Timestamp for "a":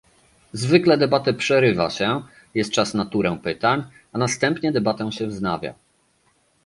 4.13-4.17